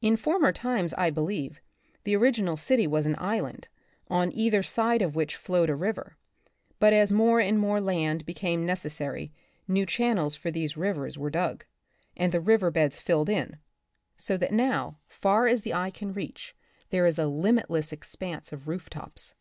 [0.00, 1.60] In former times, I believe,
[2.02, 3.68] the original city was an island,
[4.08, 6.16] on either side of which flowed a river;
[6.80, 9.32] but as more and more land became necessary
[9.68, 11.64] new channels for these rivers were dug,
[12.16, 13.56] and the river beds filled in,
[14.16, 15.90] so that now, // 1 6 The Republic of the Future, far as the eye
[15.96, 16.56] can reach,
[16.90, 19.34] there is a limitless expanse of roof tops.